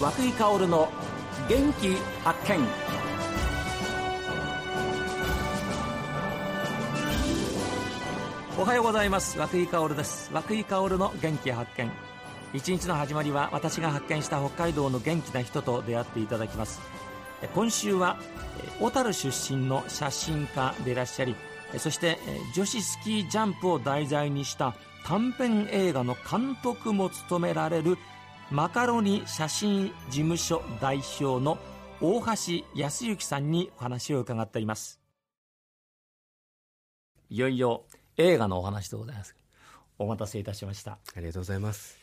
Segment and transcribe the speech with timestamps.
[0.00, 0.88] 和久井薫の
[1.46, 1.94] 元気
[2.24, 2.66] 発見。
[8.58, 9.38] おはようございます。
[9.38, 10.30] 和久井薫です。
[10.32, 11.90] 和久井薫の元気発見。
[12.54, 16.80] 一日の始まりは私が発見した北海道の元気な人と出会っていただきます。
[17.54, 18.18] 今週は
[18.80, 21.34] 小樽出身の写真家でいらっしゃり
[21.78, 22.18] そして
[22.54, 27.96] 女子スキージャンプを題材にした短編映画の監督も務められる
[28.50, 31.58] マカロニ写真事務所代表の
[32.00, 35.00] 大橋康之さんにお話を伺っています。
[37.28, 37.84] いよいよ
[38.16, 39.36] 映画のお話でございます。
[39.98, 40.98] お待たせいたしました。
[41.14, 41.96] ありがとうございます。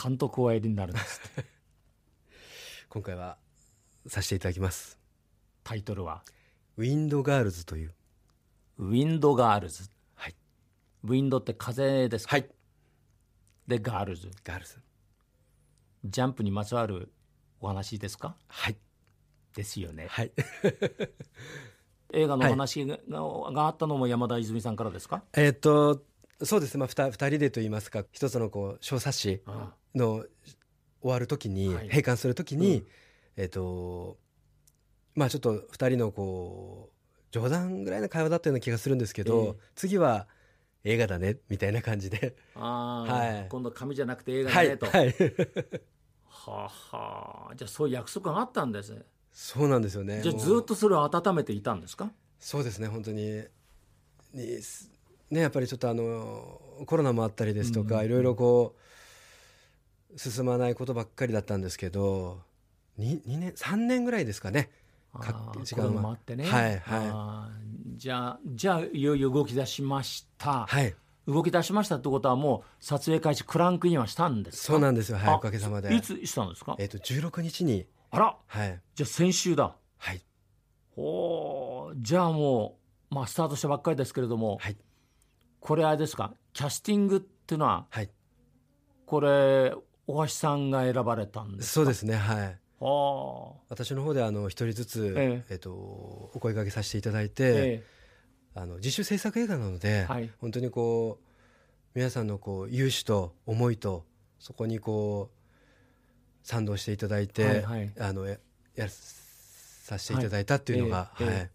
[0.00, 1.20] 監督をおやりになるんです
[2.88, 3.36] 今回は
[4.06, 4.98] させていただきます。
[5.64, 6.22] タイトルは？
[6.76, 7.94] ウィンドガールズという。
[8.78, 10.34] ウィンドガールズはい。
[11.04, 12.36] ウィンドって風ですか？
[12.36, 12.50] はい。
[13.66, 14.76] でガールズガールズ
[16.04, 17.12] ジャンプにまつわる
[17.60, 18.36] お話ですか？
[18.48, 18.76] はい。
[19.54, 20.06] ですよね。
[20.08, 20.32] はい。
[22.14, 25.22] 映画の話が,、があったのも山田泉さんからですか？
[25.34, 26.02] えーっと
[26.42, 30.24] そうですね、まあ、二二人でと言いますか一つのこう小冊子あの
[31.00, 31.88] 終わるときに、はい。
[31.88, 32.86] 閉館するときに、うん。
[33.36, 34.18] えーっと
[35.14, 36.94] まあちょっと二人のこう
[37.30, 39.70] 冗談ぐらいの会話だったような気がするんですけど、ええ。
[39.74, 40.26] 次は
[40.84, 42.36] 映画だねみたいな感じで。
[42.54, 43.46] あ、はい。
[43.48, 45.14] 今度紙じゃなくて映画はい、だねと、はい、
[46.28, 47.50] はあは。
[47.52, 49.02] あじゃあそういう約束があったんですね。
[49.32, 50.20] そうなんですよね。
[50.22, 52.10] じゃあずっとそれを温めていたんですか？
[52.38, 53.44] そうですね本当に。
[54.34, 54.90] にす
[55.30, 58.74] ねやっぱりちょっとあのコロナもあったりですとか、うんいろいろこ
[60.14, 62.40] う進まないことばっかりだったんですけど
[62.98, 64.70] 2, 2年3年ぐらいですかね。
[65.64, 66.44] 時間もあってね。
[66.44, 70.94] はいはいじゃあじゃあいよいよ動き出しました、はい。
[71.26, 74.72] 動き出しましたってことはもう撮影開始クランクインはしたんですか？
[74.72, 75.18] そうなんですよ。
[75.18, 75.94] はいあおかげさまで。
[75.94, 76.76] いつしたんですか？
[76.78, 78.36] えっ、と16日にあら。
[78.46, 78.80] はい。
[78.94, 79.76] じゃあ先週だ。
[79.98, 80.20] はい。
[80.96, 81.94] おー。
[81.98, 82.76] じゃあも
[83.10, 84.76] う、まあ、スタートしたばっかりですけれども、はい。
[85.60, 86.34] これあれですか？
[86.52, 88.10] キャスティングっていうのははい。
[89.06, 89.74] これ
[90.06, 91.72] 大橋さんが選ばれたんですか？
[91.74, 92.16] そうですね。
[92.16, 92.36] はい。
[92.38, 92.52] はあ
[93.68, 95.54] 私の方であの一人ずつ、ええ。
[95.54, 97.84] っとお声掛けさせていただいて、え
[98.54, 100.30] あの自主制作映画なので、はい。
[100.38, 101.24] 本当にこう
[101.94, 104.04] 皆さんのこう勇姿と思いと
[104.38, 107.92] そこにこう賛同していただいて、はいはい。
[108.00, 108.38] あのや
[108.74, 111.22] やらさせていただいたっていうのが、はい。
[111.22, 111.36] ええはい。
[111.38, 111.50] え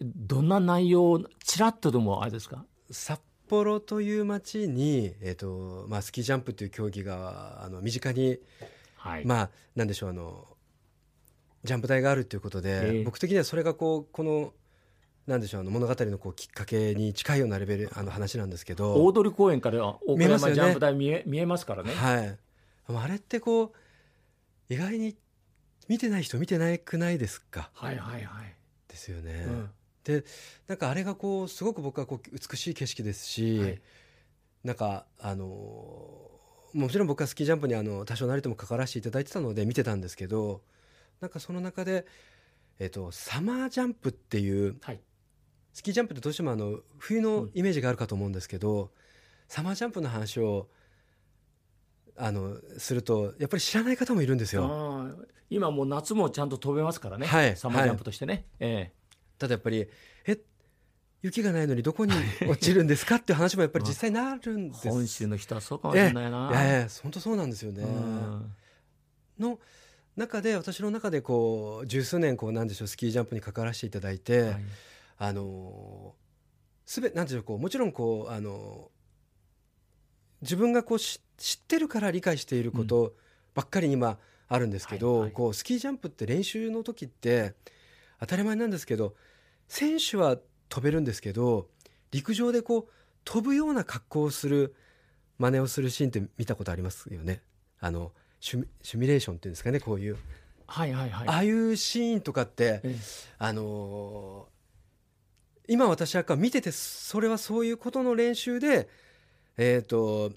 [0.00, 2.64] どんな内容ちらっとでもあれですか？
[2.90, 8.38] 札幌という街に、えっとまあ、スキージャンプという競技があの身近に、
[9.04, 10.46] はい、まあなんでしょうあの
[11.62, 13.04] ジャンプ台があるということで、ええ。
[13.04, 14.54] 僕的にはそれがこうこの
[15.26, 22.38] なんでしょうあの物語のこうきっかけに近いようなレベルあの話なんですけど大通公園から岡山ジャンプ台見え見えますからね、はい、
[22.88, 23.72] あれってこう
[24.68, 25.16] 意外に
[25.88, 27.70] 見てない人見てなくないですか？
[27.74, 28.54] はいはいはい。
[28.88, 29.44] ですよね。
[29.46, 29.70] うん。
[30.04, 30.24] で
[30.66, 33.80] なんかあれがこうすごく僕はこう美しい景色ですし、はい。
[34.62, 36.33] なんかあの
[36.74, 40.60] もちろん僕はスキージャンプにあの多少なりとも関わらせていただいてたので見てたんですけど
[41.20, 42.04] なんかその中で、
[42.78, 45.00] えっとサマージャンプっていうはい。
[45.72, 48.92] スキージャンプってどうしてもあの冬のイメージがあるかと思うんですけど、
[49.48, 50.68] サマージャンプの話を
[52.16, 55.16] あのするとやっぱり知らない方もいるんですよ。
[55.50, 58.92] 今もう夏もちゃんと飛べますからね、はいサマージャンプとしてね、え。
[59.36, 59.88] ただやっぱり
[60.26, 60.38] え
[61.24, 62.12] 雪がないのにどこに
[62.46, 64.88] 落ちるんですかっていう話もやっぱり実際なるんえです。
[64.90, 67.82] 本州の人はそうかもしれないな、ええいやいや本当そうなんですよね。
[67.82, 68.52] うん。
[69.38, 69.58] の
[70.16, 74.56] 中で私の中でこう十数年こうなんでしょうスキージャンプに関わらせていただいて、はい。
[75.16, 76.14] あの
[76.84, 78.90] すべなんでしょうこうもちろんこうあの
[80.42, 83.14] 自分がこうし知ってるから理解していること
[83.54, 85.32] ばっかりに今あるんですけど、はいはい。
[85.32, 87.54] こうスキージャンプって練習の時って
[88.20, 89.14] 当たり前なんですけど
[89.68, 90.36] 選手は
[90.68, 91.68] 飛べるんですけど
[92.10, 92.92] 陸上でこう
[93.24, 94.74] 飛ぶような格好をする
[95.38, 97.42] 真似をするシーンって見たことありますよね。
[97.80, 100.16] あのシミシミュレーションっていうんですかねこういう、
[100.66, 101.28] はいはいはい。
[101.28, 102.96] ああいうシーンとかってええ。
[103.38, 104.54] あのー
[105.66, 108.88] 今私は見ててそれはそういうことの練習で、
[109.56, 110.32] えー、と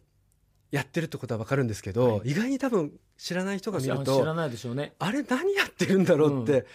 [0.72, 2.32] やってるってことは分かるんですけど、はい。
[2.32, 4.94] 意外に多分知らない人が見る知らとないでしょうね。
[5.00, 6.68] あれ何やってるんだろうって、う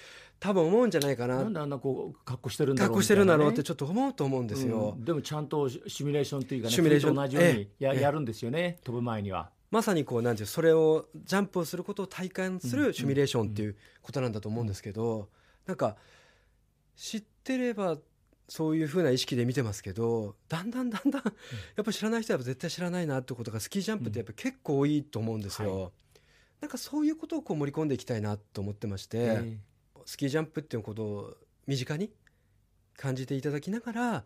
[0.42, 1.36] 多分思うんじゃないかな。
[1.36, 4.96] なんであんなこう格好してるんだろう格好してるんだろうってみちょっと思うと思うんですよ。
[4.98, 5.04] うん。
[5.04, 7.14] でもちゃんとシミュレーションっていうかねシミュレーション。
[7.14, 8.00] 同じようにや,、ええ。
[8.00, 8.78] やるんですよね。
[8.82, 9.50] 飛ぶ前には。
[9.70, 15.28] まさにこうなんていうそれをジャンプをすることを体感するシミュレーションっていうことなんだと思うんですけど、
[15.64, 15.96] なんか
[16.96, 17.98] 知ってれば
[18.48, 21.30] そういうふうな意識で見てますけどだんだんだんだんや
[21.82, 25.82] っぱ知らない人は絶対知らないなってことがスキージャンプってやっぱ結構多いと思うんですよ。
[25.84, 25.90] は
[26.60, 29.58] なんかそういうことをこう盛り込んでいきたいなと思ってまして、え
[30.06, 31.34] スキージャンプっていうことを
[31.66, 32.10] 身近に
[32.96, 34.24] 感じていただきながら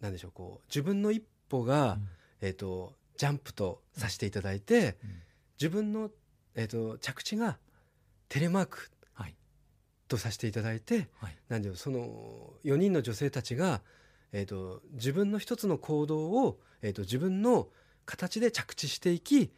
[0.00, 2.08] なんでしょうこう自分の一歩が、うん。
[2.44, 5.22] えー、とジャンプとさせていただいて、うん。
[5.60, 6.10] 自分の、
[6.54, 7.58] えー、と着地が
[8.28, 9.36] テレマークはい。
[10.08, 11.36] とさせていただいてはい。
[11.48, 13.80] なんでその4人の女性たちが、
[14.32, 17.68] えー、と自分の一つの行動を、えー、と自分の
[18.04, 19.52] 形で着地していき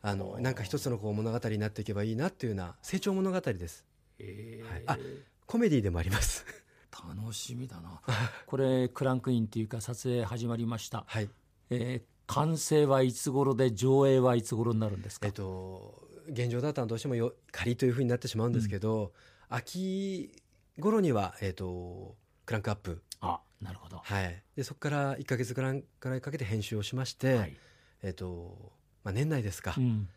[0.00, 3.84] あのなんか一つのこう物語になっていけばいいなっていうような成長物語です
[4.22, 4.82] えはい。
[4.86, 4.98] あ
[5.46, 6.46] コメディでもあります。
[6.92, 8.00] 楽しみだな。
[8.46, 11.28] これクランクインっていうか撮影始まりました、はい。
[11.70, 19.12] えー完成はいつ頃で上映はいつ頃になるんですか、えっと現状だったらどうしてもよ仮というふうになってしまうんですけど、
[19.48, 20.32] 秋
[20.78, 22.16] 頃には、えっと
[22.46, 27.56] クランクアップ、あなるほど、はい、でそこから1か月ぐらいからいかけて編集をしまして、はい。
[28.02, 28.72] えっと
[29.04, 30.08] まあ、年内ですか、うん、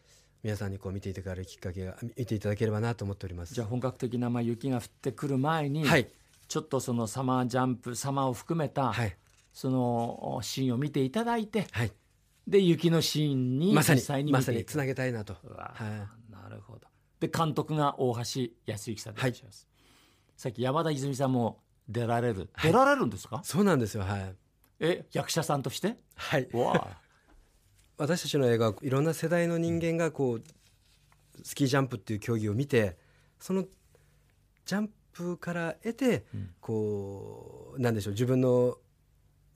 [0.45, 3.55] 皆さんにこう見ていただけるきっかけが見ていただければなと思っております。
[3.55, 6.07] じゃあ本格的なまあ雪が降ってくる前に、はい。
[6.47, 9.17] ちょっとそのサマージャンプサマーを含めた、はい。
[9.51, 11.91] そのシーンを見ていただいてはい。
[12.47, 15.33] で雪のシーンにまさにまさにつなげたいなと。
[15.33, 15.73] は
[16.29, 16.31] い。
[16.31, 16.81] なるほど。
[17.19, 19.67] で監督が大橋康之さんでいらっしゃいます、
[20.37, 21.57] さっき山田泉さんも
[21.89, 22.71] 出られる、はい。
[22.71, 23.41] 出られるんですか？
[23.43, 24.03] そうなんですよ。
[24.03, 24.35] はい、
[24.79, 25.97] え役者さんとして？
[26.13, 27.04] はい、わあ
[27.97, 30.43] 私たちの映画はいろんな世代の人間がこう
[31.43, 32.97] スキージャンプっていう競技を見て
[33.39, 33.65] その
[34.65, 38.77] ジャンプから得て、うんこうなんでしょう自分の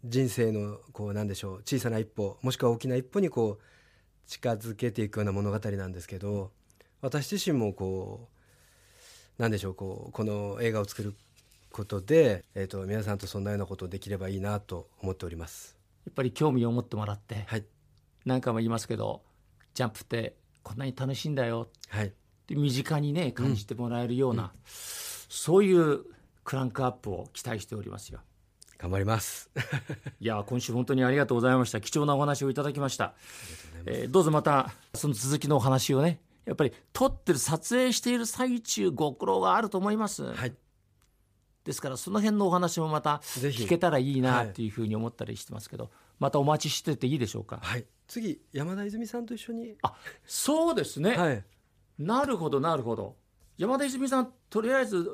[0.03, 6.51] 人生のこうなんでしょう小さな一歩もしくは大きな一歩にこう近づけていくような物語なんですけど
[7.01, 8.27] 私自身もこ
[9.37, 11.15] うなんでしょうこうこの映画を作る
[11.71, 15.77] ことで、えー、と皆さんとそんなようなことできればいいなと思っております。
[16.05, 17.63] やっぱり興味を持ってもらって、はい、
[18.25, 19.21] 何回も言いますけど
[19.73, 21.69] ジャンプってこんなに楽しいんだよ。
[21.89, 22.13] はい。
[22.49, 26.03] 身近にね感じてもらえるような、そういう
[26.43, 28.19] クランクアップを期待しておりますよ。
[28.77, 29.51] 頑張ります。
[30.19, 31.81] いや今週本当にありがとうございました。
[31.81, 33.13] 貴重なお話をいただきました、
[33.85, 40.53] えーどうぞまたその続きのお話をねやっぱり撮ってる撮影している最中ご苦労があると思います、はい、
[41.63, 49.95] ですからその辺のお話もまた聞けたらいいなはいっていうふうに思ったりしてますけど、またお待ちしてていいでしょうか、はい、次山田泉さんと一緒に、あ
[50.25, 51.43] そうですね、はい、
[51.97, 53.15] なるほどなるほど。
[53.57, 55.07] 山田泉さんとりあえず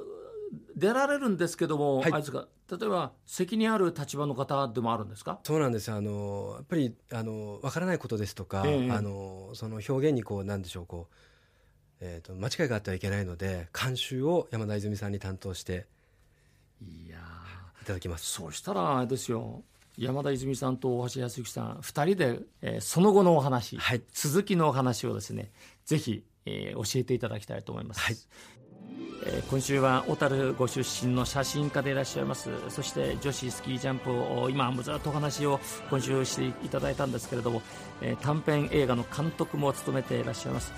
[0.76, 2.12] 出られるんですけども、はい。
[2.14, 5.40] あれですか例えば責任ある立場の方でもあるんですか？
[5.44, 5.98] そうなんですよ。
[5.98, 8.92] あのやっぱりあのわからないことですとか、ええ。
[8.92, 11.16] あのその表現にこうなんでしょうこう、
[12.00, 15.86] えー、と間違いがあってはいけないので監修を山田泉さんに担当して
[16.82, 17.84] いやー。
[17.84, 18.26] いただきます。
[18.26, 19.64] そうしたらあれですよ
[19.98, 24.02] 山田泉さんと大橋康之さん2人で、えーその後のお話、はい。
[24.14, 25.52] 続きのお話をですね
[25.86, 28.18] ぜひ、えー教えていただきたいと思います、はい。
[29.26, 32.50] えー今週は小樽ご出身の写真家でいらっしゃいます。
[32.70, 35.60] そして女子スキージャンプを今もずっとお話を
[35.90, 37.62] 今週していただいたんですけれども、
[38.02, 40.74] えー短編映画の監督も務めていらっしゃいます、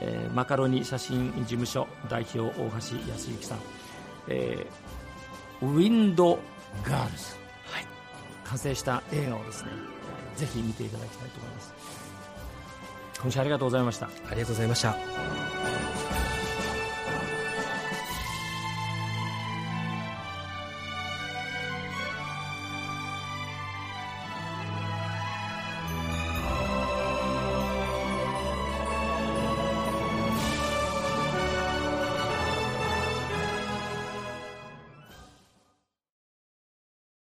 [0.00, 3.58] えーマカロニ写真事務所代表大橋康之さん、
[4.28, 6.38] えーウィンド
[6.84, 7.45] ガールズ、はい、
[8.48, 9.70] 完成した映画をですね、
[10.36, 11.74] ぜひ見ていただきたいと思います
[13.20, 16.05] 今週ありがとうございましたありがとうございました。